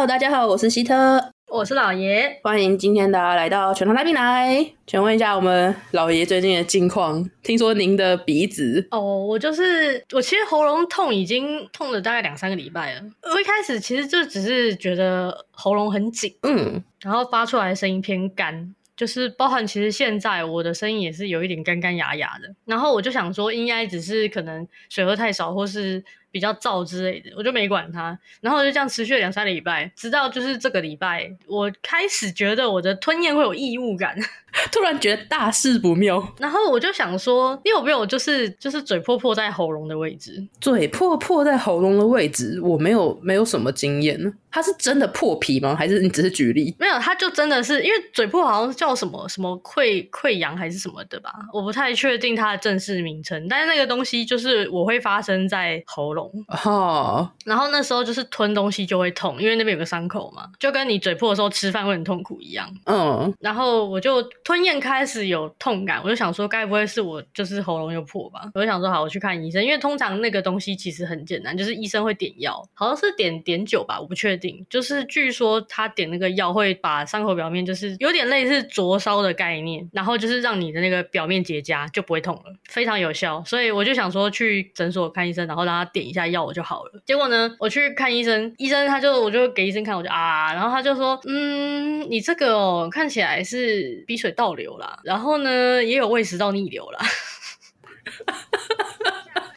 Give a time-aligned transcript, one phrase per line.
[0.00, 4.66] Hello，大家好，我是希特，我是老爷，欢迎今天大家来到全糖来宾来。
[4.86, 7.22] 请问一下，我们老爷最近的近况？
[7.42, 13.02] 听说您的鼻子哦，我就是我，其实喉咙痛已经痛了大概两三个礼拜了。
[13.30, 18.74] 我一开始其实就只是觉得喉咙很紧，嗯，然后发出来的声音偏干。
[18.96, 28.18] 就是包含，其实现在我的声音也是有一点干干哑哑的，然后我就想说，应该只是可能水喝太少，或是比较燥之类的，我就没管它。
[28.40, 34.16] 然后我就这样持续了两三个礼拜，直到就是这个礼拜，我开始觉得我的吞咽会有异物感。
[34.72, 40.44] 突然觉得大事不妙，然后我就想说，你有没有就是就是嘴破破在喉咙的位置？
[40.60, 44.34] 嘴破破在喉咙的位置，我没有没有什么经验。
[44.50, 45.74] 它是真的破皮吗？
[45.76, 46.74] 还是你只是举例？
[46.78, 51.32] 没有，它就真的是因为嘴破好像叫什么什么溃溃疡还是什么的吧？
[51.52, 53.46] 我不太确定它的正式名称。
[53.48, 56.32] 但是那个东西就是我会发生在喉咙
[56.64, 62.68] 哦，然后那时候就是吞东西就会痛，因为那边有个伤口嘛，就跟你嘴破的时候吃饭会很痛苦一样。
[62.86, 64.20] 嗯，然后我就。
[64.42, 68.50] 吞咽开始有痛感，我就想说，该不会是我就是喉咙又破吧？
[68.54, 74.39] 我就想说，好，我去看医生，因为通常那个东西其实很简单，就是医生会点药，好像是点碘酒吧，我不确定。
[74.68, 83.44] 就是据说他点那个药会把伤口表面就是有点类似灼烧的概念，然后就是让你的那个表面结痂，就不会痛了，非常有效。
[83.44, 87.02] 所以我就想说去诊所看医生，然后让他点一下药我就好了。
[87.04, 94.30] 结果呢，我去看医生，医生他就我就给医生看，我就啊，然后他就说，嗯，你这个哦看起来是鼻水。
[94.40, 97.00] 倒流啦，然后呢，也有胃食道逆流啦，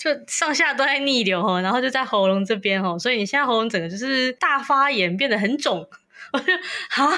[0.03, 5.87] 就上下都在逆流哈，然后就在喉咙这边哈，所以你现在喉咙整个就是大发炎，变得很肿。
[6.33, 6.51] 我就
[6.89, 7.11] 哈，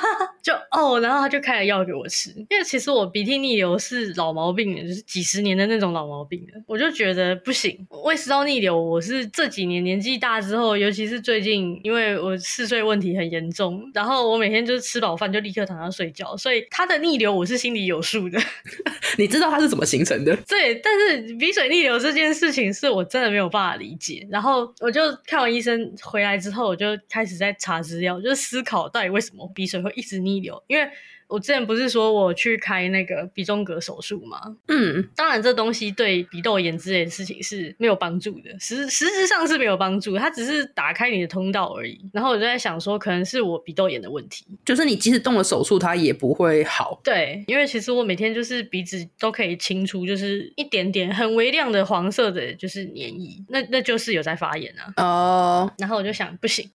[0.44, 6.62] 就哦，然后他就开了药给我吃，因为其实我鼻涕逆流是老毛病了，就是几十年的那种老毛病了。
[6.68, 18.38] 我就觉得不行，胃食道逆流，我是这几年年纪大之后，尤其是最近，因为我嗜睡问题很严重，然后我每天就是吃饱饭就立刻躺下睡觉，所以它的逆流我是心里有数的。
[19.18, 20.36] 你知道它是怎么形成的？
[20.46, 24.28] 对，但是鼻水逆流这件事情是我真的没有办法理解。
[24.30, 29.05] 然后我就看完医生回来之后，我就开始在查资料，就思考到。
[29.10, 30.64] 为什么鼻水会一直逆流？
[30.68, 30.90] 因为
[31.28, 34.56] 我之前不是说我去开那个鼻中隔手术吗？
[34.68, 42.00] 嗯，当然这东西对鼻窦炎之类的事情是没有帮助的，实实质上是没有帮助，它只是打开你的通道而已。
[42.14, 47.02] 然后我就在想说，可能是我鼻窦炎的问题，就是你即使动了手术，它也不会好。
[47.04, 54.94] 对，因为其实我每天就是鼻子都可以清出，就是一点点很微量的黄色的，就是黏液，那那就是有在发炎啊。
[54.98, 56.70] 哦，然后我就想，不行。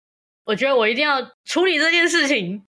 [0.46, 2.64] 我觉得我一定要处理这件事情，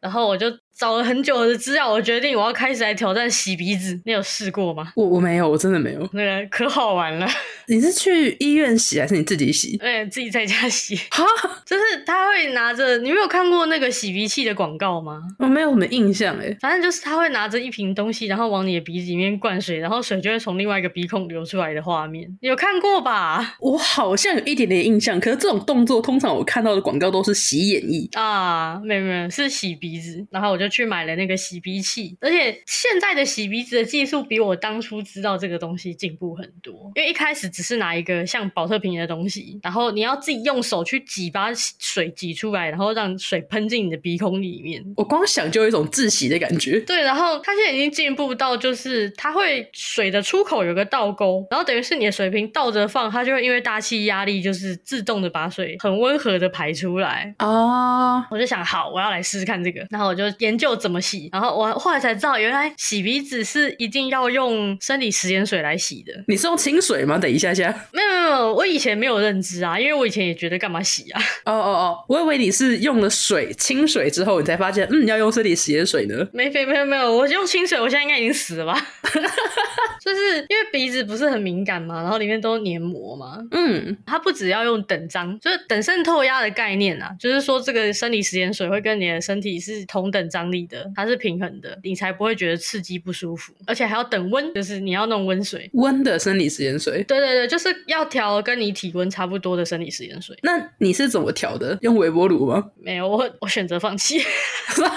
[0.00, 0.58] 然后我就。
[0.80, 4.00] 找了很久的资料，我决定我要开始来挑战洗鼻子。
[4.06, 4.90] 你有试过吗？
[4.96, 6.08] 我我没有，我真的没有。
[6.14, 7.28] 那个可好玩了。
[7.66, 9.76] 你是去医院洗还是你自己洗？
[9.82, 10.96] 哎，自己在家洗。
[11.10, 11.22] 哈，
[11.66, 15.20] 就是他会拿着，你没有看过那个洗鼻器的广告吗？
[15.38, 16.56] 我没有什么印象哎。
[16.62, 22.26] 反正就是他会拿着一瓶东西，然后往你的鼻子里面灌水，然后水就会从另外一个鼻孔流出来的画面。
[22.40, 23.56] 有看过吧？
[23.60, 30.26] 我好像有一点点印象，可是这种动作通常我看到的广告都是洗眼液啊，没有没有，是洗鼻子。
[30.30, 30.69] 然后我就。
[30.70, 36.92] 去买了那个洗鼻器，而且现在的洗鼻子的技术比我当初知道这个东西进步很多。
[36.94, 44.84] 因为一开始只是拿一个像保特瓶的东西，然后你要自己用手去挤，把水挤出来，然后让水喷进你的鼻孔里面。
[44.96, 46.78] 我光想就有一种窒息的感觉。
[46.80, 57.34] 对，然后它现在已经进步到就是它会水的出口有个倒钩，然后等于是你的水瓶倒着放，它就会因为大气压力就是自动的把水很温和的排出来。
[57.38, 60.59] 哦，我就想好，我要来试试看这个，然后我就研。
[60.60, 66.12] 就怎么洗，然后我后来才知道，原来洗鼻子是一定要用生理食盐水来洗的。
[66.28, 67.18] 你是用清水吗？
[67.18, 71.22] 等一下下，没有没有，我以前没有认知啊，因为我以前也觉得干嘛洗啊？
[71.46, 76.14] 哦哦哦，我以为你是用了水清水之后，你才发现，嗯，要用生理食盐水呢。
[76.32, 78.86] 没没没有没有，我用清水，我现在应该已经死了吧？
[80.00, 83.38] 就是因为鼻子不是很敏感嘛，然后里面都黏膜嘛。
[83.52, 90.40] 嗯，它不只要用等张，就是等渗透压的概念啊，就是说这个生理食盐水会跟你的身体是同等张。
[90.50, 97.04] 力的，它是平衡的，你才不会觉得刺激不舒服，而且还要等温，就是你要弄温水，温的生理食盐水。
[97.04, 100.36] 对对对，就是要调跟你体温差不多的生理食盐水。
[100.42, 101.78] 那你是怎么调的？
[101.82, 102.70] 用微波炉吗？
[102.80, 104.18] 没有，我我选择放弃，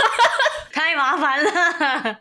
[0.73, 2.19] 太麻烦了。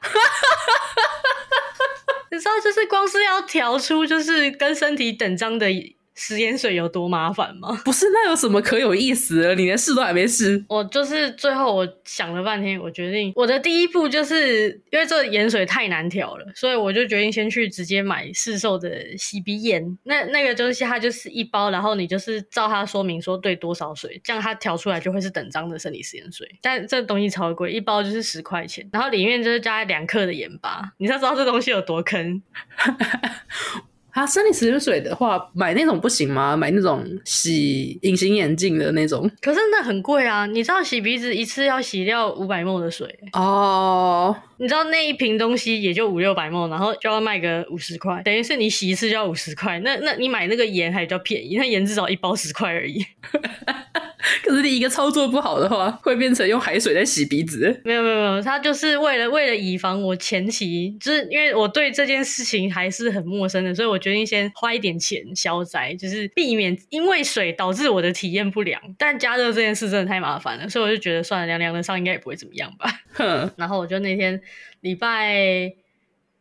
[2.32, 5.66] 你知道，就是光是要调出就是跟身体等张的。
[6.14, 7.80] 食盐水有多麻烦吗？
[7.84, 9.54] 不是，那有什么可有意思的？
[9.54, 10.62] 你连试都还没试。
[10.68, 19.98] 我就是最后我想了半天，我决定我的第一步就是因为这盐水太难调了，所以我就决定先去直接买市售的洗鼻盐。
[20.04, 26.48] 那那个东西它就是一包，然后你就是照它说明说兑多少水，这样它调出来就会是等张的生理食盐水。
[26.60, 30.92] 但这东西超贵，一包就是十块钱，然后里面就是加两克的盐巴。
[30.98, 32.42] 你才知道这东西有多坑。
[34.12, 36.54] 啊，生理食盐水的话，买那种不行吗？
[36.54, 39.30] 买那种洗隐形眼镜的那种。
[39.40, 40.44] 可是那很贵啊！
[40.46, 44.36] 你知道洗鼻子一次要洗掉五百 ml 的水哦。
[44.58, 49.80] 你知道那一瓶东西也就五六百 ml，然后就要卖个五十块，等于是你洗一次就要五十块。
[49.80, 53.04] 那那你买那个盐还比较便宜，那盐至少一包十块而已。
[54.44, 57.80] 可是你一个操作不好的话，会变成用海水在洗鼻子。
[57.84, 68.80] 没有没有没有，他就是为了为了以防我前期，就是因为我对这件事情还是很陌生的，所以我决定先花一点钱消灾，就是避免因为水导致我的体验不良。
[68.96, 73.02] 但加热这件事真的太麻烦了，所以我就觉得算了，凉凉的上应该也不会怎么样吧。
[73.14, 74.40] 哼，然后我就那天
[74.80, 75.72] 礼拜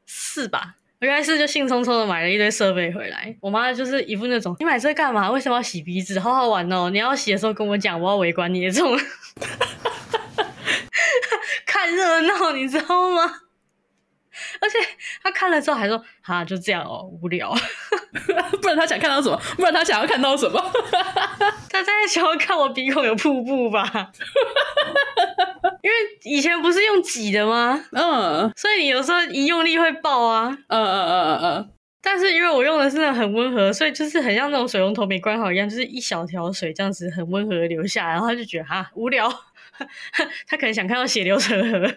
[0.06, 0.76] 四吧。
[1.02, 5.32] 我原来是就兴冲冲的买了一堆设备回来，我妈就是一副那种，你买这干嘛？
[5.32, 6.20] 为什么要洗鼻子？
[6.20, 6.92] 好好玩哦！
[6.92, 8.96] 你要洗的时候跟我讲，我要围观你这种，
[11.66, 13.34] 看热闹，你知道吗？
[14.62, 14.78] 而且
[15.24, 17.54] 他看了之后还说：“哈，就这样哦，无聊。
[18.62, 19.36] ”不然他想看到什么？
[19.58, 20.62] 不然他想要看到什么？
[21.70, 23.84] 他在想要看我鼻孔有瀑布吧？
[25.82, 27.84] 因为以前不是用挤的吗？
[27.92, 30.56] 嗯，所以你有时候一用力会爆啊。
[30.68, 31.70] 嗯嗯嗯嗯嗯。
[32.04, 39.28] 但是因为我用的是那很温和，所以就是很像那种水龙头没关好一样，就是一小条水这样子很温和的流下来，然后他就觉得哈无聊，
[40.48, 41.92] 他可能想看到血流成河。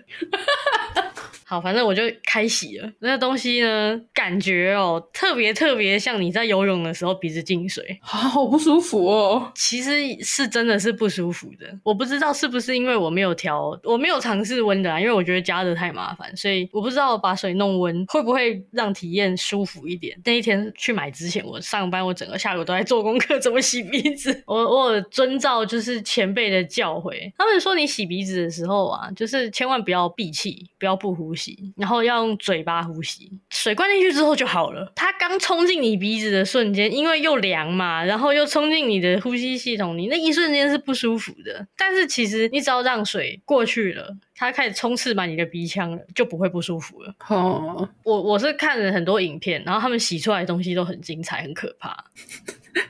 [1.44, 2.90] 好，反正我就开洗了。
[3.00, 9.52] 那个东西呢，感觉哦，特别特别像你在游泳的时候鼻子进水，好不舒服哦。
[9.54, 9.92] 其实
[10.22, 11.66] 是真的是不舒服的。
[11.82, 20.18] 我不知道是不是因为我没有调，我没有尝试温的啊，因为我觉得加热太麻烦，所以我不知道把水弄温会不会让体验舒服一点。
[20.24, 24.42] 那一天去买之前，我上班我整个下午都在做功课，怎么洗鼻子。
[24.46, 31.33] 我我有遵照就是前辈的教诲，他们说你洗鼻子的时候啊，就是千万不要闭气，不要不呼吸。
[31.34, 34.92] 呼吸，然后要用嘴巴呼吸，水灌进去之后就好了。
[34.94, 41.66] 它刚冲进你鼻子的瞬间，因为又凉嘛，然后又冲进你的呼吸系统，你那一瞬间是不舒服的。
[41.76, 47.12] 但是其实你只要让水过去了，它开始冲刺满你的鼻腔了，就不会不舒服了。
[47.28, 51.96] 哦，我我是看了很多影片，然后他们洗出来的东西都很精彩，很可怕。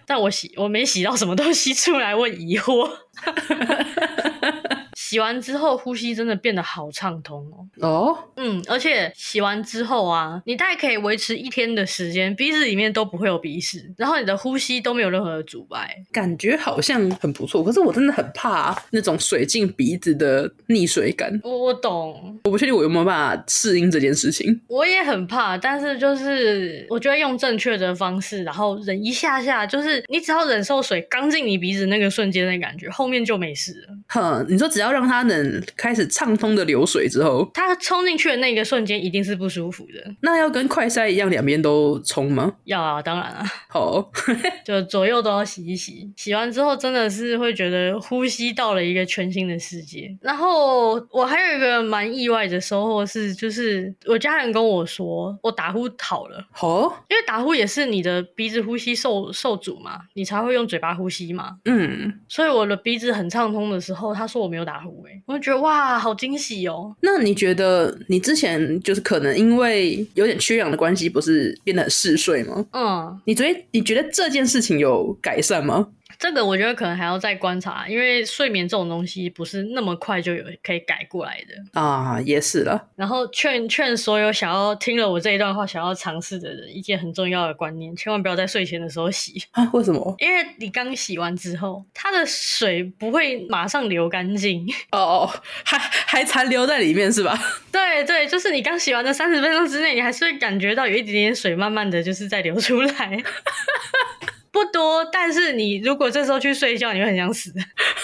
[0.06, 2.91] 但我洗我没洗到什么东西出来，我疑惑。
[4.96, 7.87] 洗完之后，呼吸真的变得好畅通哦。
[7.87, 17.62] 哦，嗯，而且洗完之后啊，你大概可以维持一天的时间，鼻子里面都不会有鼻屎，然后你的呼吸都没有任何的阻碍，感觉好像很不错。
[17.62, 21.38] 可是我真的很怕那种水进鼻子的溺水感。
[21.43, 24.61] 我我懂，我不确定我有没有办法适应这件事情。
[24.69, 33.96] 我也很怕，但是就是我觉得用正确的方式，然后忍一下下，就是你只要忍受水刚进你鼻子那个瞬间的感觉，后面就没事了。
[34.08, 40.14] 哼，你说只要让它能开始畅通的流水之后，它冲进去的那个瞬间一定是不舒服的。
[40.20, 42.54] 那要跟快塞一样，两边都冲吗？
[42.64, 43.44] 要啊，当然啊。
[43.69, 44.10] 好，
[44.64, 46.12] 就左右都要洗一洗。
[46.16, 50.16] 洗完之后，真的是会觉得呼吸到了一个全新的世界。
[50.20, 56.44] 然后我还有一个蛮意外的收获是，就是我家人跟我说，我打呼好了。
[56.60, 61.56] 哦，因为打呼也是你的鼻子呼吸受受阻嘛，你才会用嘴巴呼吸嘛。
[61.64, 65.04] 嗯，所以我的鼻子很畅通的时候，他说我没有打呼。
[65.26, 66.94] 我就觉得哇，好惊喜哦！
[67.00, 72.64] 那你觉得你之前就是可能因为有点缺氧的关系，不是变得很嗜睡吗？
[72.72, 75.88] 嗯，你觉得你觉得这件事情有改善吗？
[76.24, 82.82] 这个我觉得可能还要再观察，因为睡眠这种东西不是那么快就有可以改过来的啊，也是了。
[82.96, 89.69] 然后劝劝所有想要听了我这一段话想要尝试的人，一件很重要的观念，千万不要在睡前的时候洗啊！
[89.74, 90.16] 为什么？
[90.19, 95.31] 因为你刚洗完之后，它的水不会马上流干净哦哦，
[95.62, 97.38] 还还残留在里面是吧？
[97.70, 103.22] 对对，就是你刚洗完的三十分钟之内，你还是会感觉到有一点点水慢慢的就是在流出来。
[104.55, 107.53] 不多，但是你如果这时候去睡觉，你会很想死。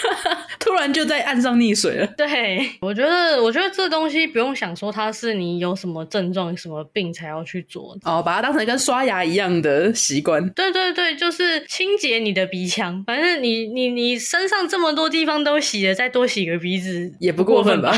[0.71, 2.07] 突突然就在岸上溺水了。
[2.17, 10.49] 对，我觉得，我觉得这东西不用想说它是你有什么症状、什么病才要去做哦，把它当成跟刷牙一样的习惯。
[10.51, 13.03] 对对对，就是清洁你的鼻腔。
[13.05, 17.93] 反正你你你身上这么多地方都洗了，再多洗个鼻子也不过分吧？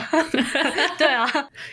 [0.98, 1.25] 对啊，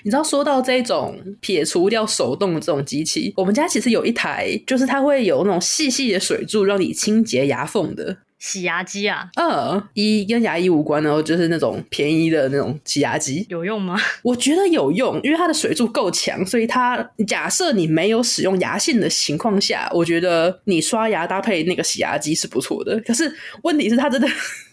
[0.05, 8.19] 你知道说到这种撇除掉手动的这种机器，我们家其实有一台，就是它会有那种细细的水柱让你清洁牙缝的。
[8.41, 13.97] 洗牙机啊，嗯，一跟牙医无关哦，就是那种便宜的那种洗牙机，有用吗？
[14.23, 22.99] 我觉得有用，因为它的水柱够强，所以它假设你没有使用牙线的情况下，我觉得你刷牙搭配那个洗牙机是不错的。
[23.07, 23.31] 可是
[23.63, 24.27] 问题是它真的。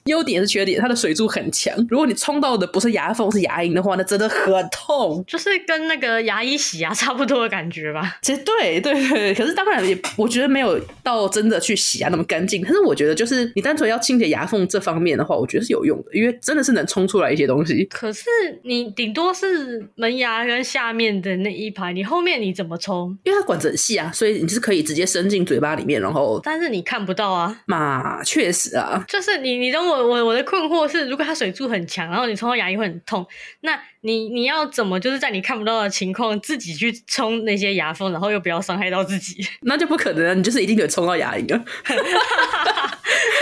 [0.08, 1.74] 优点是缺点，它的水柱很强。
[1.90, 8.18] 如果你冲到的不是牙缝，是牙龈的话，那真的很痛，就是跟那个牙医洗牙差不多的感觉吧。
[8.22, 12.64] 其实对对对，可是当然也，我觉得没有到真的去洗牙那么干净。
[12.64, 17.84] 可是我觉得，就是你单纯要清洁牙缝这方面的话，我觉得是有用的，因为真的是能冲出来一些东西。
[17.86, 18.26] 可是
[18.64, 23.18] 你顶多是门牙跟下面的那一排，你后面你怎么冲？
[23.24, 26.40] 因为它管子很细啊，所以你是可以直接伸进嘴巴里面，然后。
[26.44, 27.60] 但是你看不到啊。
[27.66, 29.97] 嘛，确实啊，就是你你等我。
[30.06, 33.26] 我我的困惑是，如果它水柱很强，然后你冲到牙龈会很痛，
[33.62, 39.46] 那你你要怎么就是在你看不到的情况自己去冲那些牙缝，然后又不要伤害到自己？
[39.64, 41.64] 那就不可能了，你就是一定得冲到牙龈了。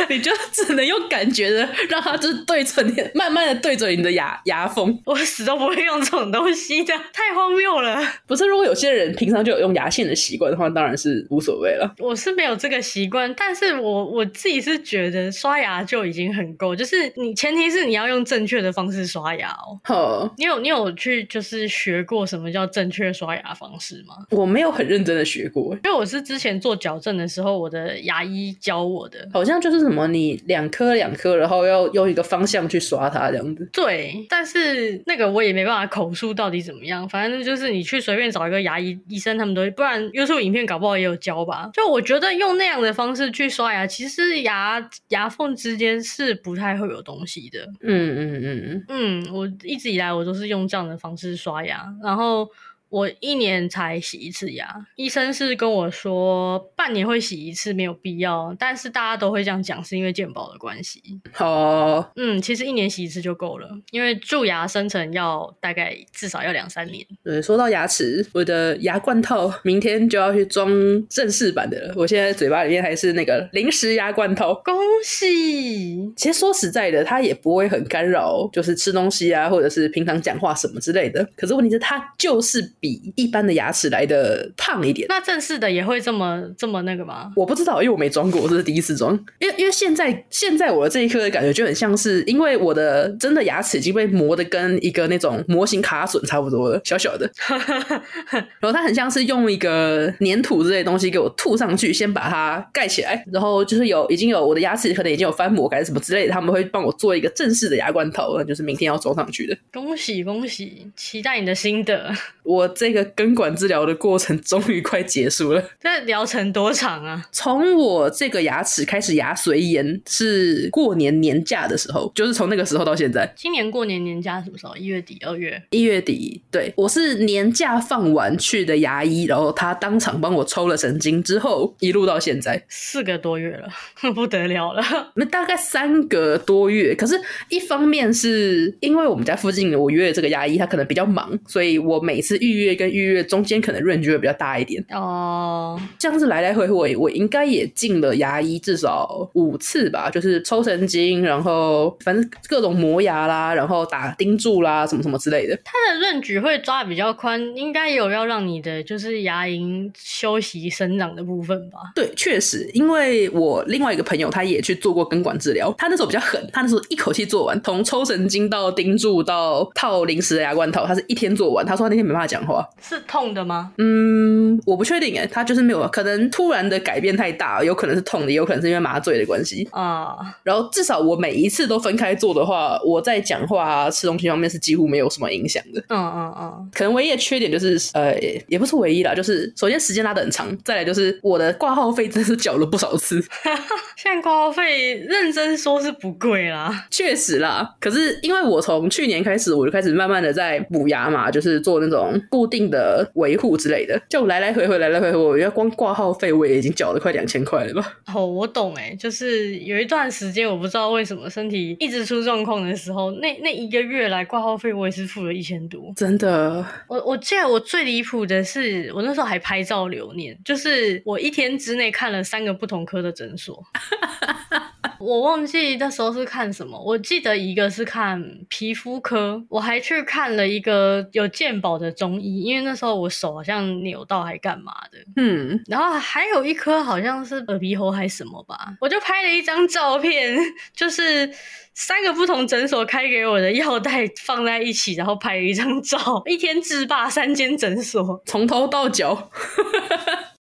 [0.07, 4.97] 你就只能用感觉的让它就是对准你，慢慢的对准你的牙牙缝。
[5.05, 7.99] 我死都不会用这种东西的，太荒谬了。
[8.27, 11.95] 不是，如果有些人平常就有用牙线的习惯的话，当然是无所谓了。
[11.99, 19.79] 我是没有这个习惯，但是我我自己是觉得刷牙就已经很够，就是你前提是你要用正确的方式刷牙哦。
[19.83, 24.15] 好，你有你有去就是学过什么叫正确刷牙方式吗？
[24.31, 33.67] 我没有很认真的学过，因为我是之前做矫正的时候，我的牙医教我的，好像就是什么你两颗两颗，然后要用一个方向去刷它这样子。
[33.71, 41.69] 对，但是那个我也没办法口述到底怎么样，反正就是你去随便找一个牙医医生，他们都，不然 YouTube 影片搞不好也有教吧。
[41.73, 47.65] 就我觉得用那样的方式去刷牙，其实牙牙缝之间是不太会有东西的。
[47.81, 52.47] 嗯嗯嗯嗯，我一直以来我都是用这样的方式刷牙，然后。
[52.95, 61.01] 我一年才洗一次牙，医生是跟我说半年会洗一次没有必要，但是大家都会这样讲，是因为健保的关系。
[61.33, 67.05] 好，嗯，其实一年洗一次就够了，因为蛀牙生成要大概至少要两三年。
[67.21, 70.71] 对，说到牙齿，我的牙冠套明天就要去装
[71.09, 71.93] 正式版的了。
[71.97, 74.73] 我现在嘴巴里面还是那个临时牙冠套，恭
[75.03, 76.13] 喜！
[76.15, 81.27] 其实说实在的，它也不会很干扰，就是吃东西啊，或者是平常讲话什么之类的。
[81.35, 82.73] 可是问题是，它就是。
[82.85, 87.31] 比一般的牙齿来的胖一点，那正式的也会这么这么那个吗？
[87.35, 89.11] 我不知道，因为我没装过，我这是第一次装。
[89.39, 97.27] 因为因为现在现在我的这一颗的感觉就很像是，因为我的真的牙齿已经被磨的跟一个那种模型卡榫差不多了，小小的。
[98.29, 109.57] 然后它很像是用一个粘土之类的东西给我吐上去，先把它盖起来，然后就是有已经有我的牙齿可能已经有翻模还是什么之类的，他们会帮我做一个正式的牙冠套，那就是明天要装上去的。
[109.73, 112.13] 恭喜恭喜，期待你的心得。
[112.43, 112.74] 我。
[112.75, 115.63] 这个根管治疗的过程终于快结束了。
[115.83, 117.25] 那疗程多长啊？
[117.31, 123.31] 从我这个牙齿开始牙髓炎是过年年假的时候，就是从那个时候到现在。
[123.35, 124.75] 今年过年年假什么时候？
[124.75, 125.61] 一月底、二月？
[125.71, 126.41] 一月底。
[126.51, 133.69] 对，我是年假放完去的牙医，然后他当场帮我抽了神经，之后一路到现在四个多月了，
[134.13, 134.83] 不得了了。
[135.15, 136.95] 那大概三个多月。
[136.95, 142.65] 可是，一方面是因为我们家附近的我约的这个牙医，他可能比较忙，所以我每次预约。
[142.65, 155.55] 月跟预约中间可能 range 会比较大一点哦，这样子来来回回，我应该也进了牙医至少五次吧，就是抽神经，然后反正各种磨牙啦，然后打钉柱啦，什么什么之类的。
[155.63, 161.77] 他的 range 会抓比较宽，应该也有要让你的就是牙龈休息生长的部分吧？
[161.93, 171.63] 对，确实，因为我另外一个朋友他也去做过根管治疗，他那时候比较狠，他那时候一口气做完，从抽神经到钉柱到套临时的牙冠套，他是一天做完。
[171.63, 172.67] 他说他那天没办法讲话。
[172.81, 173.71] 是痛的吗？
[173.77, 180.05] 嗯，我不确定诶，他就是没有，可能突然的改变太大，有可能是痛的，有可能是因为麻醉的关系啊。
[180.05, 180.25] Uh.
[180.43, 185.83] 然后至少我每一次都分开做的话，我在讲话啊、吃东西方面是几乎没有什么影响的。
[185.89, 186.69] 嗯嗯嗯。
[186.73, 188.15] 可能唯一的缺点就是，呃，
[188.47, 193.23] 也不是唯一啦，就是首先时间拉的很长，再来就是我的挂号费真是缴了不少次。
[193.97, 197.75] 现在挂号费认真说是不贵啦，确实啦。
[197.79, 207.97] 可是因为我从去年开始，我就开始慢慢的在补牙嘛，就是做那种固定的维护之类的，就来来回回来来回回，我觉得光挂号费我也已经缴了快两千块了吧？
[208.13, 216.65] 哦，我懂哎，就是有一段时间我不知道为什么身体一直出状况的时候，那那一个月来挂号费我也是付了一千多，真的。
[216.89, 223.63] 我我记得我最离谱的是，我那时候还拍照留念，就是我一天之内看了三个不同科的诊所。
[225.05, 228.19] 我忘记那时候是看什么，我记得一个是看
[228.49, 240.35] 皮肤科，我还去看了一个有健保的中医，因为那时候我手好像扭到还干嘛的，嗯，然后还有一科好像是耳鼻喉还是什么吧，我就拍了一张照片，
[240.75, 241.31] 就是
[241.73, 249.29] 三个不同诊所开给我的药袋放在一起，然后拍了一张照，一天制霸三间诊所，从头到脚。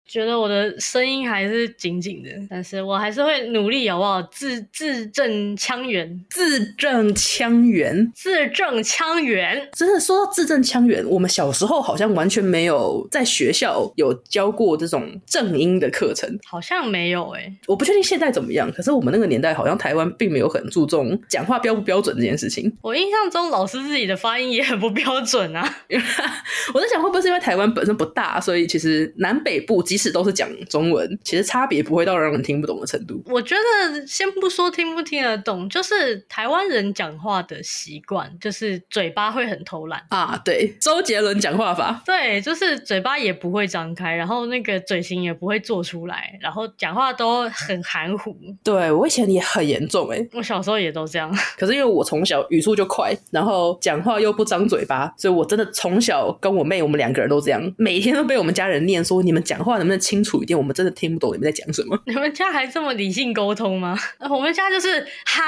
[0.08, 4.22] 觉得我的声音还是紧紧的，但是我还是会努力，好不好？
[4.22, 9.68] 字字正腔圆，字正腔圆，字正腔圆。
[9.74, 17.56] 真的说到字正腔圆，我们小时候好像完全没有在学校有教过这种正音的课程，好像没有诶、欸。
[17.66, 22.74] 我不确定现在怎么样，可是我们那个年代好像台湾并没有很注重讲话标不标准这件事情。
[22.80, 25.76] 我印象中老师自己的发音也很不标准啊。
[26.72, 33.22] 我在想会不会是因为台湾本身不大，所以其实南北部即使都是讲中文，其实差别不会到让人听不懂的程度。
[33.26, 40.40] 我觉得先不说听不听得懂，就是台湾人讲话的习惯，就是嘴巴会很偷懒啊。
[40.44, 48.36] 对，周杰伦讲话法，对，就是嘴巴也不会张开，然后那个嘴型也不会做出来，然后讲话都很含糊。
[48.62, 51.34] 对，我以前也很严重哎，我小时候也都这样。
[51.58, 61.98] 可是因为我从小语速就快，然后讲话又不张嘴巴，所以我真的从小跟我妹我们两个人都这样，每天都被我们家人念说，你们讲话能不能清楚楚一点，我们真的听不懂你们在讲什么。
[62.04, 63.98] 你们家还这么理性沟通吗？
[64.28, 65.40] 我们家就是哈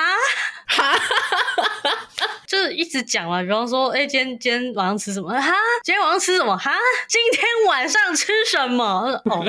[0.66, 0.99] 哈，
[2.49, 3.42] 就是一直讲嘛。
[3.42, 5.28] 比方说，哎、欸，今天今天晚上吃什么？
[5.38, 5.52] 哈，
[5.85, 6.56] 今天晚上吃什么？
[6.56, 6.73] 哈，
[7.06, 9.20] 今天晚上吃什么？
[9.26, 9.44] 哦，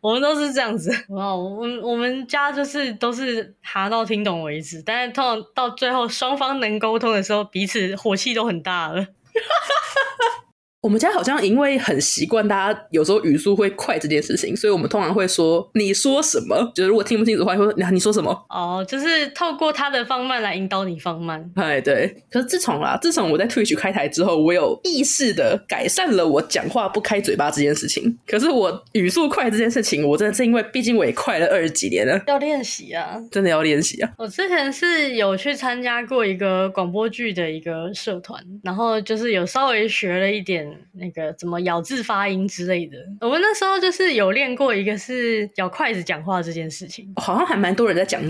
[0.00, 0.90] 我们都是这样子。
[1.08, 4.82] 哦，我们我们家就是都是哈到听懂为止。
[4.84, 9.06] 但是通常到最后双方能沟通的时候，彼此火气都很大了。
[10.82, 18.32] 我们家好像因为很习惯大家有时候语速会快这件事情，所以我们通常会说你说什么，就是如果听不清楚的话，会说你你说什么？
[18.48, 21.48] 哦，就是透过他的放慢来引导你放慢。
[21.54, 22.12] 哎，对。
[22.28, 28.18] 可是自从啦，自从我在 Twitch 开台之后，我有意识的改善了我讲话不开嘴巴这件事情。
[28.26, 34.10] 可是我语速快这件事情，我真的是因为毕竟我也快了二十几年了，要练习啊，真的要练习啊。
[34.18, 40.71] 我之前是有去参加过一个广播剧的一个社团，然后就是有稍微学了一点。
[40.92, 48.22] 那个怎么咬字发音之类的，我们那时候就是有练过一个是咬筷子讲话这件事情，好像还蛮多人在讲。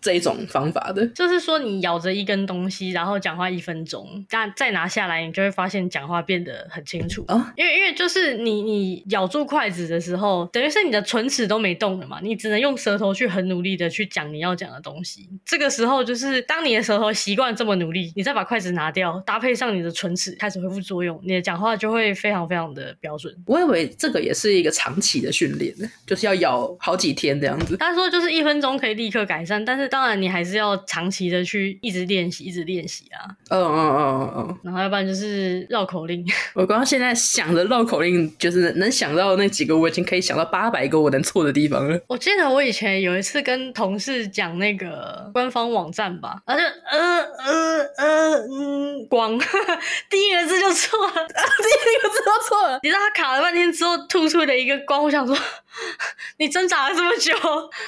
[0.00, 7.24] 这一种方法的，就是说你咬着一根东西，然后讲话一分钟，但再拿下来，你就会发现讲话变得很清楚。
[7.28, 15.28] 啊，因为因为就是你你咬住筷子的时候，等于是你的唇齿都没动了嘛，你只能用舌头去很努力的去讲你要讲的东西。
[15.44, 23.34] 这个时候就是当你的舌头习惯这么努力，你再把筷子拿掉，搭配上你的唇齿开始恢复作用，你的讲话就会非常非常的标准。
[23.46, 27.76] 我以为这个也是一个长期的训练呢，就是要咬好几天这样子。
[27.76, 33.26] 他说就是一分钟可以立刻改善，但是当然你还是要长期的去一直练习，一直练习啊。
[33.50, 34.58] 嗯嗯嗯嗯嗯。
[34.62, 36.24] 然后要不然就是绕口令。
[36.54, 42.00] 我刚刚现在想着绕口令，就是能想到那几个，我已经可以想到八百个我能错的地方了。
[42.06, 49.38] 我记得我以前有一次跟同事讲那个官方网站吧，他就呃呃呃嗯光
[50.08, 52.78] 第一个字就错了， 第一个字都错了。
[52.82, 55.36] 你知道他卡了半天之后吐出了一个光，我想说。
[56.38, 57.32] 你挣扎了这么久，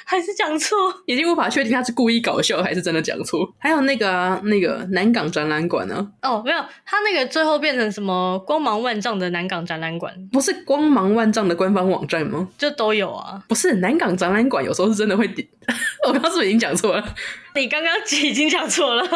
[0.04, 0.76] 还是讲错？
[1.06, 3.52] 已经无法确定他是故意搞笑还是真的讲错。
[3.58, 6.12] 还有那个、啊、那个南港展览馆呢？
[6.22, 10.14] 哦，没有，他那个最后变成什么光芒万丈的南港展览馆？
[10.30, 12.48] 不是光芒万丈的官方网站吗？
[12.56, 13.42] 就都有啊。
[13.48, 15.28] 不是南港展览馆，有时候是真的会。
[16.06, 17.14] 我刚刚是不是已经讲错了？
[17.54, 19.02] 你刚刚已经讲错了。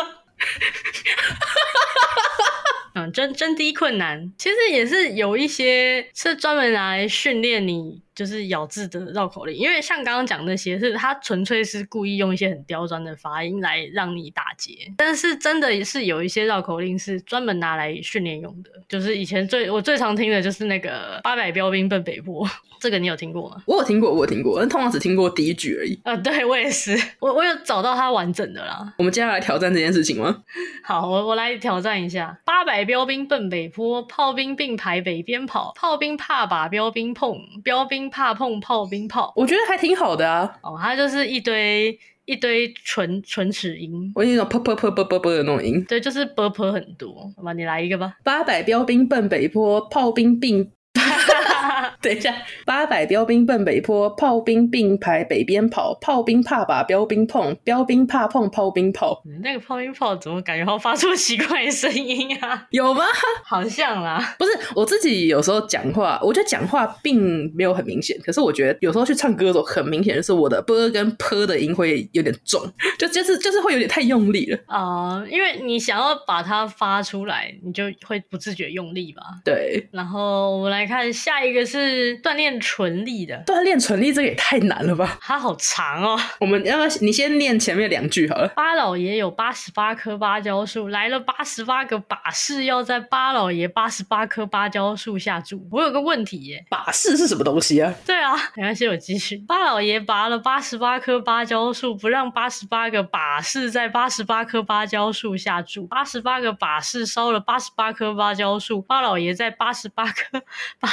[2.97, 8.03] 嗯，真真低困难，其实也是有一些是专门拿来训练你。
[8.17, 14.73] 就是咬字的绕口令，因为像刚刚讲那些，是他纯粹是故意用一些很刁钻的发音来让你打结。
[14.97, 22.49] 但是真的是有一些绕口令是专门拿来训练用的，就是以前最我最常听的就是那个八百标兵奔北坡，
[22.81, 23.63] 这个你有听过吗？
[23.67, 26.01] 我有听过，我有听过，但通常只听过第一句而已。
[26.03, 28.95] 啊，对我也是，我我有找到它完整的啦。
[28.97, 30.43] 我们接下来挑战这件事情吗？
[30.83, 38.07] 好，我我来挑战一下：八百标兵奔北坡，炮兵并排北边跑，炮兵怕把标兵碰，标兵。
[38.09, 40.59] 怕碰炮兵炮，我觉得还挺好的啊。
[40.63, 45.85] 哦，它就是一堆一堆唇唇齿音，我那种噗噗噗噗噗噗的那种音。
[45.87, 47.13] 对，就是啵啵很多。
[47.37, 48.17] 好吧，你来一个吧。
[48.23, 50.71] 八百标兵奔北坡，炮兵并。
[52.01, 59.23] 等一下，八百标兵奔北坡，炮兵并排北边跑，炮兵怕把标兵碰，标兵怕碰炮兵炮。
[59.43, 62.67] 那个炮兵炮怎么感觉好发出奇怪的声音啊？
[62.71, 63.03] 有吗？
[63.45, 64.35] 好像啦。
[64.39, 72.61] 不是，我自己有时候讲话，我觉得讲话并没有很明显，可是我觉得有时候去唱歌的时候，很明显的是我的啵跟坡的音会有点重，
[72.99, 75.19] 就就是就是会有点太用力了啊。
[75.19, 79.23] Uh, 因为你想要把它发出来，你就会不自觉用力吧？
[79.45, 79.89] 对。
[79.93, 81.77] 然后我们来看下一个是。
[81.87, 85.19] 是锻炼唇力的，锻炼唇力这个也太难了吧？
[85.21, 86.19] 它好长哦。
[86.41, 88.49] 我们要不要你先念前面两句好了。
[88.57, 95.69] 八老爷有八十八棵芭蕉树，来了八十八个把式，要在八老爷八十八棵芭蕉树下住。
[95.71, 97.93] 我有个问题耶，把式是什么东西啊？
[98.07, 99.37] 对啊，没关系，我继续。
[99.47, 105.87] 八老爷拔了八十八棵芭蕉树，不让八十八个把式在八十八棵芭蕉树下住。
[105.87, 110.43] 八十八个把式烧了八十八棵芭蕉树，八老爷在八十八棵
[110.81, 110.89] 八。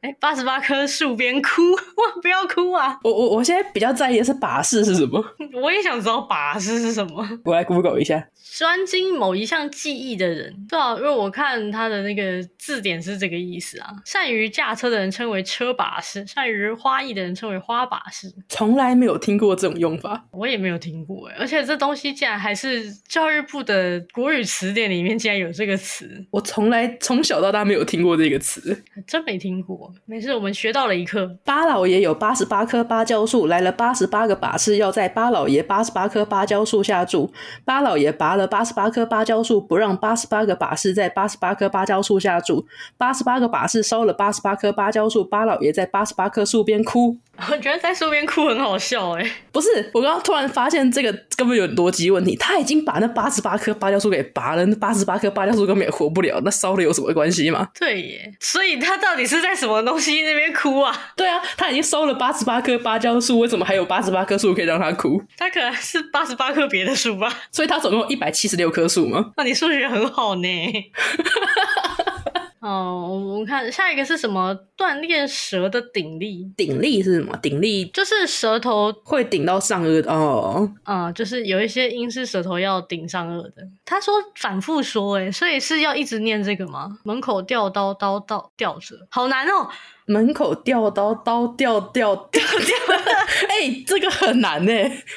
[0.00, 1.62] 哎，八十八棵树边哭
[1.96, 2.20] 哇！
[2.20, 2.98] 不要哭啊！
[3.02, 5.24] 我我我现在比较在意的是把式是什么？
[5.62, 7.26] 我也想知道把式是什么。
[7.44, 8.22] 我来 Google 一下。
[8.56, 13.90] 专精某一项技艺的人，对啊，因为我看他的那个字典是这个意思啊。
[14.04, 18.32] 善于驾车的人称为车把式，善于花艺的人称为花把式。
[18.48, 21.34] 从来没有听过这种用法，我也没有听过哎。
[21.36, 29.92] 而且这东西竟然还是教育部的国语词典里面竟然有这个词，我从来从小到大没有听过这个词，真没听过。
[30.06, 31.36] 没事，我们学到了一课。
[31.44, 37.32] 巴老爷有八十八棵芭蕉树，来了八十八个把式，要在巴老爷八十八棵芭蕉树下住。
[37.64, 38.43] 巴老爷拔了。
[38.46, 42.66] 八十八棵芭蕉树，不让八十八个把式在八十八棵芭蕉树下住。
[42.96, 47.16] 八十八个把式烧了八十八棵芭蕉树，巴老爷在八十八棵树边哭。
[47.50, 49.32] 我觉得在树边哭很好笑哎、欸。
[49.50, 52.36] 不是，我刚刚突然发现这个根本有逻辑问题。
[52.36, 57.68] 他已经把那八十八棵芭蕉树给拔了，那八十八棵芭蕉树根本也活不了，那烧了有什么关系吗？
[57.78, 60.96] 对耶，所以他到底是在什么东西那边哭啊？
[61.16, 65.20] 对啊，他已经烧了八十八棵芭蕉树，为什么还有八十八棵树可以让他哭？
[65.36, 67.28] 他可能是八十八棵别的树吧。
[67.50, 69.32] 所以他总共一百七十六棵树吗？
[69.38, 70.48] 那你数学很好呢。
[72.60, 74.58] 哦，我们看下一个是什么？
[74.74, 76.50] 锻炼舌的顶力。
[76.56, 77.36] 顶力是什么？
[77.42, 80.72] 顶力就是舌头会顶到上颚的哦。
[80.84, 83.68] 嗯，就是有一些音是舌头要顶上颚的。
[83.84, 86.98] 他说反复说，诶，所以是要一直念这个吗？
[87.04, 89.68] 门口吊刀刀刀吊着，好难哦。
[90.06, 92.96] 门口吊刀刀吊吊吊吊，
[93.48, 94.72] 哎、欸，这个很难呢。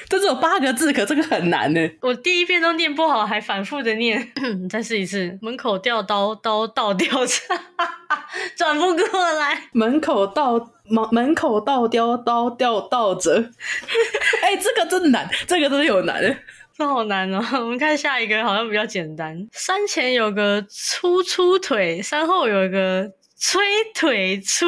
[0.08, 1.90] 这只有八个字，可这个很难呢。
[2.02, 4.32] 我第一遍都念不好，还反复的念。
[4.62, 5.38] 你 再试一次。
[5.42, 7.42] 门口吊刀刀倒吊着，
[8.56, 9.62] 转不过来。
[9.74, 10.54] 门口倒
[10.86, 13.36] 门门口倒吊刀吊倒着。
[14.42, 16.22] 哎、欸，这个真难，这个真的有难，
[16.78, 17.44] 这好难哦。
[17.60, 19.48] 我们看下一个，好像比较简单。
[19.52, 23.12] 山前有个粗粗腿，山后有一个。
[23.38, 23.62] 催
[23.94, 24.66] 腿粗，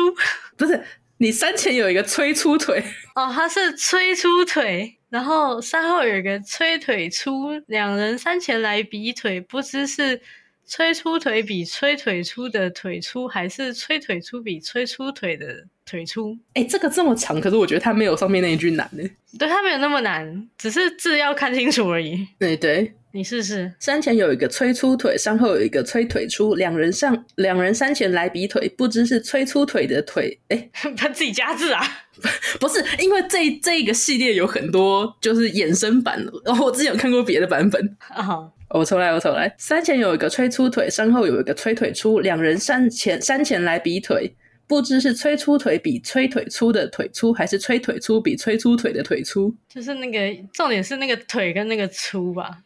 [0.55, 0.81] 不是，
[1.17, 2.83] 你山前有一个催粗腿
[3.15, 10.21] 哦，他是催粗腿，然后山后有一个催腿粗，两人山前来比腿，不知是
[10.65, 16.37] 催粗腿比催腿粗的腿粗，还是催腿粗比催粗腿的腿粗？
[16.53, 19.03] 哎，这个这么长，可是我觉得它没有上面那一句难呢。
[19.39, 22.27] 对，它没有那么难，只是字要看清楚而已。
[22.37, 22.93] 对对。
[23.11, 31.81] 你试试，山前有一个催粗腿，山后有一个催腿粗，两人上两人山前来比腿，不知是催粗腿的腿，哎， 他自己加字啊？
[32.59, 38.23] 不是，因为这这一个系列有很多就是衍生版，然后我之前有看过别的版本啊。
[38.23, 38.49] Uh-huh.
[38.69, 39.51] 我重来，我重来。
[39.57, 44.31] 山前有一个催粗腿，山后有一个催腿粗，两人山前山前来比腿，
[44.67, 49.51] 不知是催粗腿比催腿粗的腿粗，还是催腿粗比催粗腿的腿粗？
[49.67, 50.19] 就是那个
[50.53, 52.59] 重点是那个腿跟那个粗吧。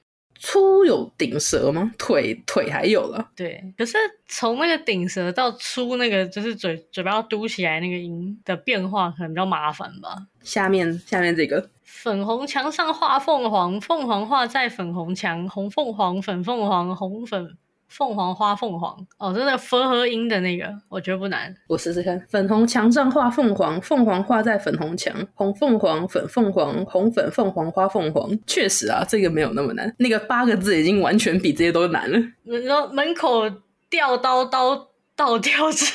[0.45, 1.89] 粗有顶舌吗？
[1.97, 3.31] 腿腿还有了。
[3.33, 10.27] 对，可是从那个顶舌到粗那个，就是嘴嘴巴要嘟起来那个音的变化，可能比较麻烦吧。
[10.41, 17.57] 下面下面这个，粉红墙上画凤凰，凤凰画在粉红墙，红凤凰，粉凤凰，红粉。
[17.95, 21.55] 凤凰花凤凰哦，这个分和音的那个，我觉得不难。
[21.67, 22.19] 我试试看。
[22.27, 28.27] 粉红墙上画凤凰，凤凰画在粉红墙，红凤凰，粉凤凰，红粉凤凰花凤凰。
[28.47, 29.93] 确实啊，这个没有那么难。
[29.99, 32.19] 那个八个字已经完全比这些都难了。
[32.43, 33.43] 然后门口
[33.91, 35.85] 吊刀刀倒吊着，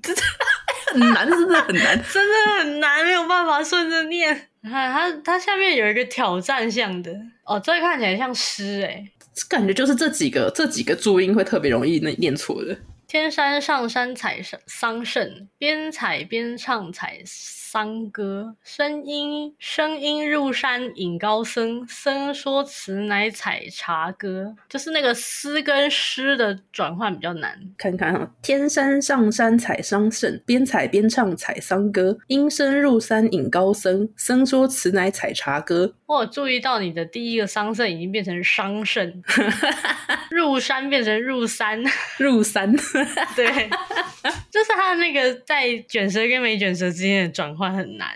[0.00, 0.14] 这
[0.92, 4.48] 很难，真的很难， 真的很难，没有办法顺着念。
[4.60, 7.12] 你看它，它下面有一个挑战项的
[7.44, 9.10] 哦，这看起来像诗诶。
[9.48, 12.76] 感觉就是这几个这几个注音会特别容易那念错的。
[13.06, 17.22] 天山上山采桑葚，边采边唱采
[17.70, 18.56] 桑歌。
[18.64, 24.54] 声音声音入山引高僧，僧说此乃采茶歌。
[24.70, 27.60] 就是那个诗跟诗的转换比较难。
[27.76, 32.16] 看看哈，天山上山采桑葚，边采边唱采桑歌。
[32.28, 35.92] 音声入山引高僧，僧说此乃采茶歌。
[36.06, 39.12] 我有注意到你的第一个桑葚已经变成桑葚，
[40.32, 41.84] 入山变成入山，
[42.16, 42.74] 入山。
[43.36, 43.46] 对，
[44.50, 48.08] 就是他的那个在卷舌跟没卷舌之间的转换很难。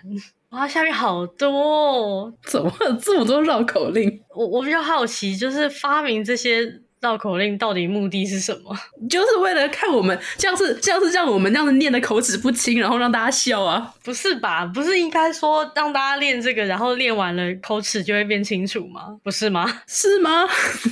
[0.51, 4.21] 哇，下面好多哦，怎么会有这么多绕口令？
[4.35, 6.81] 我我比较好奇，就是发明这些。
[7.03, 8.73] 绕口令到底目的是什么？
[9.11, 13.93] 就是为了看我们像是像是像我们这样子念的口齿不清，然后让大家笑啊？
[14.05, 14.65] 不是吧？
[14.67, 19.19] 不是应该说让大家练这个，然后练完了口齿就会变清楚吗？
[19.25, 19.67] 不是吗？
[19.89, 20.47] 是吗？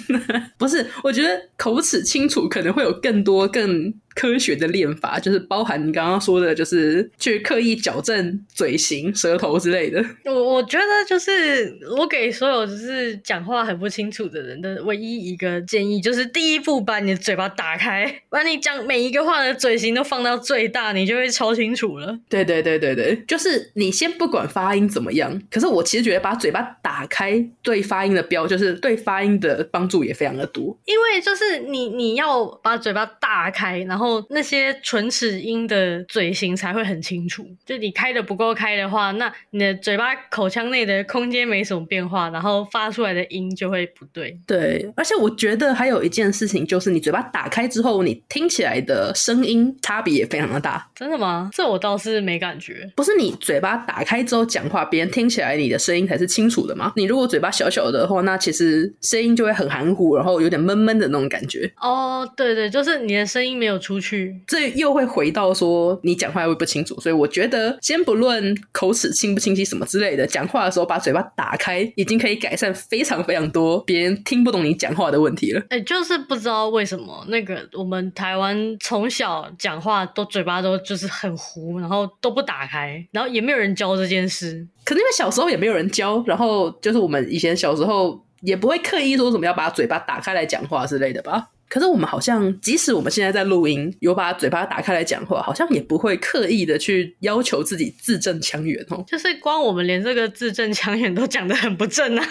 [0.58, 3.94] 不是，我觉得口齿清楚可能会有更多更。
[4.14, 10.04] 科学的练法 就是包含你刚刚说的，就是去刻意矫正嘴型、舌头之类的。
[10.26, 22.18] 我我觉得就是我给所有就是讲话很不清楚的人的唯一一个建议，就是第一步把你的嘴巴打开， 把你讲每一个话的嘴型都放到最大，你就会超清楚了。
[22.28, 30.76] 对对对对对，就是你先不管发音怎么样，可是我其实觉得把嘴巴打开对发音的标，就是对发音的帮助也非常的多。
[30.84, 33.99] 因为就是你你要把嘴巴打开，然后。
[34.00, 37.46] 然后那些唇齿音的嘴型才会很清楚。
[37.66, 44.34] 就你开的不够开的话，那你的嘴巴口腔内的空间没什么变化，然后发出来的音就会不对。
[44.46, 50.88] 对，而且我觉得还有一件事情，就是你嘴巴打开之后，你听起来的声音差别也非常的大。
[50.94, 51.50] 真的吗？
[51.52, 52.90] 这我倒是没感觉。
[52.96, 56.94] 不是你嘴巴打开之后讲话，别人听起来你的声音才是清楚的吗？
[56.96, 61.70] 你如果嘴巴小小的话，那其实声音就会很含糊，然后有点闷闷的那种感觉。
[61.76, 75.62] 哦，对对，就是你的声音没有出去，这又会回到说你讲话会不清楚，所以我觉得先不论口齿清不清晰什么之类的，讲话的时候把嘴巴打开，已经可以改善非常非常多别人听不懂你讲话的问题了。
[75.70, 84.66] 哎，就是不知道为什么那个我们台湾从小讲话都嘴巴都就是很糊，然后都不打开，然后也没有人教这件事。
[84.84, 91.48] 可是因为小时候也没有人教，然后就是我们以前小时候也不会刻意说什么要把嘴巴打开来讲话之类的吧。
[91.70, 99.04] 可是我们好像，即使我们现在在录音，有把嘴巴打开来讲话，好像也不会刻意的去要求自己字正腔圆哦。
[99.06, 102.28] 就是光我们连这个字正腔圆都讲得很不正啊，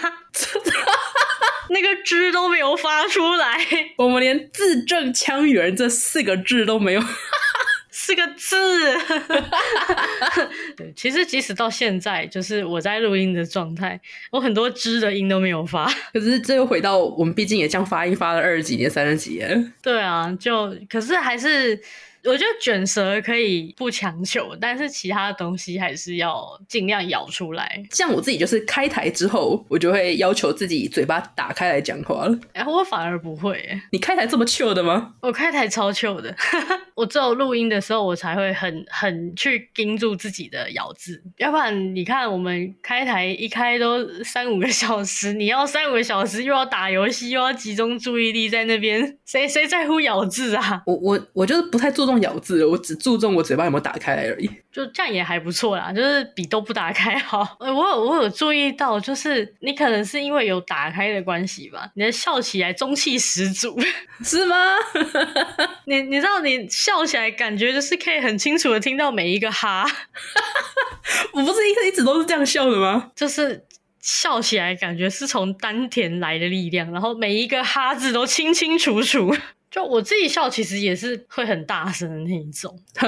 [1.70, 3.58] 那个之都没有发出来，
[3.96, 7.00] 我们连字正腔圆这四个字都没有。
[7.90, 8.56] 四个字，
[10.76, 14.00] 对，其实即使到现在，就是我在录音的状态，
[14.30, 15.86] 我很多支的音都没有发。
[16.12, 19.72] 可是这又回到我们毕竟也这样发音发了二十几年、三十几年。
[19.82, 21.80] 对啊，就可是还是。
[22.24, 27.82] 我觉得卷舌可以不强求，但是其他的东西还是要尽量咬出来。
[27.90, 32.38] 像我自己就是开台之后，我就会要求自己嘴巴打开来讲话了。
[32.52, 33.80] 然后、欸、我反而不会。
[33.90, 35.14] 你开台这么 chill 的吗？
[35.22, 36.34] 我开台超 chill 的。
[36.94, 41.22] 我只有录音的时候，我才会很很去盯住自己的咬字。
[41.38, 50.82] 要不然你看，我们开台一开都三五个小时，你要三五个小时又要打游戏，又要集中注意力在那边，谁谁在乎咬字啊？
[50.84, 52.09] 我我我就是不太注重。
[52.10, 54.50] 重咬字，我只注重我嘴巴有没有打开来而已。
[54.72, 57.46] 就这样也还不错啦，就是比都不打开好。
[57.58, 63.78] 我有我有注意到，就是你可能是因为有打开的关系吧，你的笑起来中气十足，
[64.24, 64.56] 是吗？
[65.86, 69.84] 你你知道你笑起来感觉就是可以很清楚的听到每一个哈。
[71.32, 73.10] 我不是一一直都是这样笑的吗？
[73.16, 73.64] 就是
[74.00, 79.34] 笑起来感觉是从丹田来的力量，然后每一个哈字都清清楚楚。
[79.70, 82.76] 就我自己笑，其实也是会很大声的那一种。
[82.98, 83.06] 呵，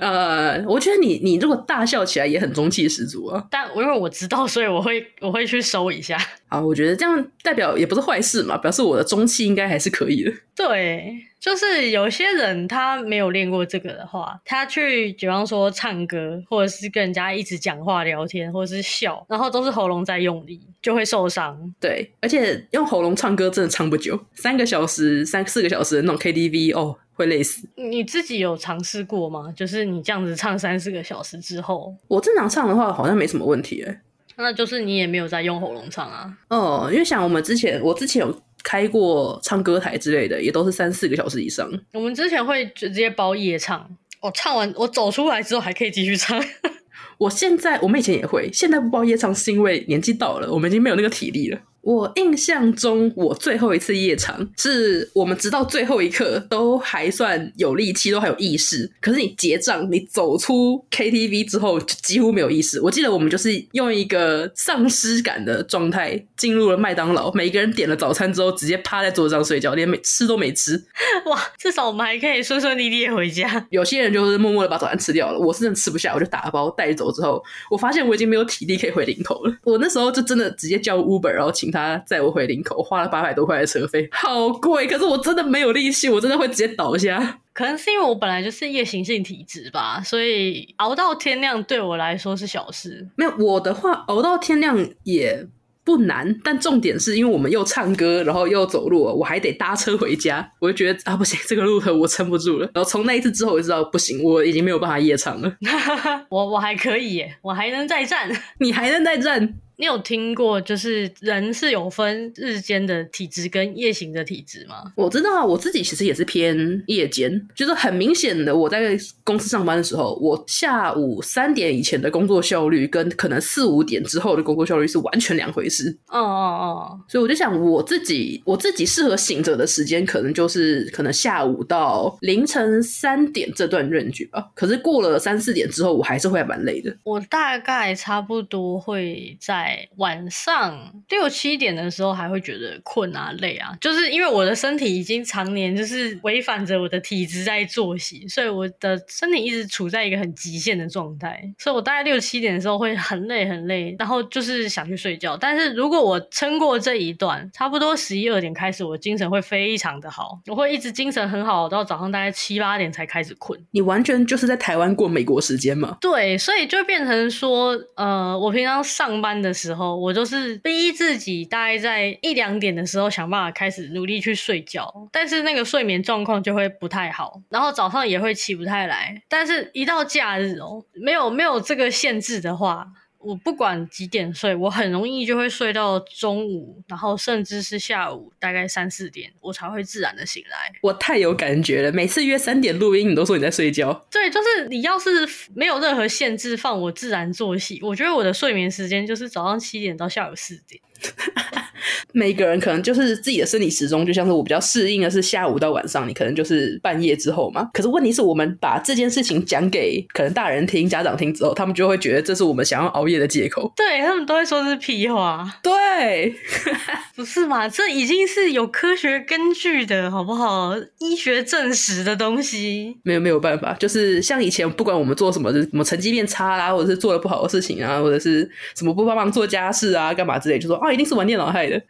[0.00, 3.42] 呃，我觉得你你如果大笑起来也很中气十足啊。
[3.50, 6.18] 但我因为我知道，所以我会我会去收一下。
[6.48, 10.32] 啊，我觉得这样代表也不是坏事嘛，表示我的中气应该还是可以的。
[10.54, 21.74] 对，就是有些人他没有练过这个的话，他去比方说唱歌，或者是跟人家一直讲话聊天，或者是笑，然后都是喉咙在用力，就会受伤。
[21.80, 27.68] 对，而且用喉咙唱歌真的唱不久，三个小时、三四个小时的那种 KTV 哦，会累死。
[27.74, 29.52] 你自己有尝试过吗？
[29.56, 33.98] 就是你这样子唱三四个小时之后，我正常唱的话好像没什么问题诶。
[34.36, 36.32] 那就是你也没有在用喉咙唱啊？
[36.48, 41.70] 哦，因为想我们之前，我之前有开过唱歌台之类的，也都是三四个小时以上。
[41.92, 43.88] 我们之前会直接包夜唱，
[44.20, 46.42] 我唱完我走出来之后还可以继续唱。
[47.18, 51.60] 我现在我们以前也会，现在不包夜唱是因为年纪到了，我们已经没有那个体力了。
[51.82, 58.90] 我印象中，我最后一次夜场是我们直到最后一刻都还算有力气，都还有意识。
[59.00, 62.80] 可是你结账，你走出 KTV 之后，就几乎没有意识。
[62.80, 70.80] 我记得我们就是用一个丧失感的状态进入了麦当劳，每个人点了早餐之后，直接趴在桌子上睡觉，连没吃都没吃。
[71.26, 73.66] 哇，至少我们还可以顺顺利利回家。
[73.70, 77.10] 有些人就是默默的把早餐吃掉了，我是真的吃不下，我就打包带走。
[77.10, 79.52] 之后，我发现我已经没有体力可以回零头了。
[79.64, 84.86] 我那时候就真的直接叫 Uber，然后请他载我回林口，花了八百多块的车费，好贵。
[84.86, 87.40] 可是我真的没有力气，我真的会直接倒下。
[87.54, 93.08] 可能是因为我本来就是夜行性体质吧，所以熬到天亮对我来说是小事。
[93.16, 95.46] 没有，我的话，熬到天亮也
[95.84, 102.70] 不难，但重点是因为我们又唱歌，然后又走路，我还得搭车回家，我就觉得啊不行，这个路程我撑不住了。
[102.72, 105.52] 然后从那一次之后，我就知道不行，我已经没有办法夜唱了。
[106.30, 108.30] 我我还可以耶，我还能再战，
[108.60, 109.56] 你还能再战。
[109.82, 114.92] 你有听过，就是人是有分日间的体质跟夜行的体质吗？
[114.94, 125.90] 我知道啊，我自己其实也是偏夜间，就是很明显的，我在公司上班的时候，我下午三点以前的工作效率跟可能四五点之后的工作效率是完全两回事。
[126.06, 134.48] 哦哦哦，所以我就想，我自己我自己适合醒着的时间，可能就是可能下午到凌晨三点这段 range 吧。
[134.54, 136.96] 可是过了三四点之后，我还是会蛮累的。
[137.02, 139.71] 我大概差不多会在。
[139.96, 155.36] 晚上六七点的时候还会觉得困啊累啊，就是因为我的身体已经常年就是违反着我的体质在作息，所以我的身体一直处在一个很极限的状态，所以我大概六七点的时候会很累很累，然后就是想去睡觉。
[155.36, 163.58] 但是如果我撑过这一段，差不多十一二点开始，我精神会非常的好，我会一直精神很好，到早上大概七八点才开始困。
[163.70, 165.96] 你完全就是在台湾过美国时间嘛？
[166.00, 179.22] 对，所以就变成说，呃，我平常上班的时候，我就是逼自己，大概在一两点的时候想办法开始努力去睡觉，但是那个睡眠状况就会不太好，然后早上也会起不太来。
[179.28, 182.86] 但是一到假日哦，没有没有这个限制的话。
[183.24, 190.72] 我不管几点睡，我很容易就会睡到中午，然后甚至是下午大概三四点，我才会自然的醒来。
[190.80, 193.92] 我太有感觉了，每次约三点录音，你都说你在睡觉。
[194.10, 195.10] 对，就是你要是
[195.54, 200.80] 没有任何限制，放我自然作息，我觉得我的睡眠时间就是早上七点到下午四点。
[202.12, 207.68] 每个人可能就是自己的生理时钟，就像是我比较适应的是下午到晚上，你可能就是半夜之后嘛。
[207.72, 213.72] 可是问题是我们把这件事情讲给可能大人听、家长听之后，他们就会觉得这是我们想要熬夜的借口。
[213.74, 215.50] 对，他们都会说是屁话。
[215.62, 216.34] 对，
[217.16, 217.68] 不是嘛？
[217.68, 220.74] 这已经是有科学根据的，好不好？
[220.98, 222.96] 医学证实的东西。
[223.02, 231.80] 没有没有办法，就是像以前不管我们做什么，什么成绩变差啦，或者是做了不好的事情啊，或者是什么不帮忙做家事啊，干嘛之类，就说啊，一定是玩电脑害的。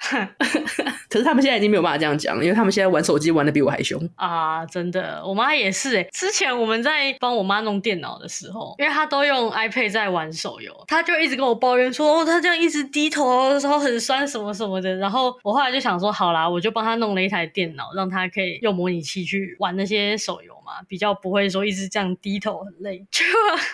[1.09, 4.65] 可是他们现在已经没有办法这样讲，因为他们现在玩手机玩的比我还凶啊！
[4.65, 6.03] 真的，我妈也是哎。
[6.11, 23.05] 之前我们在帮我妈弄电脑的时候，因为她都用 iPad 在玩手游，她就一直跟我抱怨说：“哦，她这样一直低头的时候很酸什么什么的。”然后我后来就想说：“好啦，我就帮她弄了一台电脑，让她可以用模拟器去玩那些手游嘛，比较不会说一直这样低头很累。
[23.12, 23.23] ”就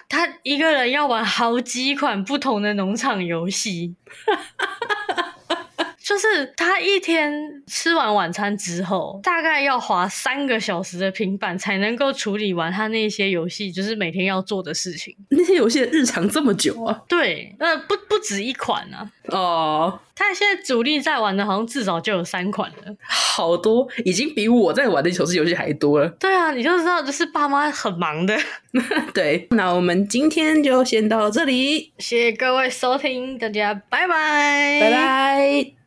[0.09, 3.95] 她一个人要玩好几款不同的农场游戏。
[6.09, 7.31] 就是他一天
[7.67, 15.15] 吃完晚餐之后，大概要花三个小时的平板才能够处理完他那些游戏，就是每天要做的事情。
[15.29, 17.03] 那些游戏的日常这么久啊？
[17.07, 19.11] 对，呃，不不止一款啊。
[19.27, 26.09] 哦，他现在主力在玩的，好像至少就有三款了，好多，已经比我在玩的手机游戏还多了。
[26.19, 28.35] 对啊，你就知道，就是爸妈很忙的。
[29.13, 35.78] 对，那我们今天就先到这里，谢谢各位收听，大家拜拜，拜拜。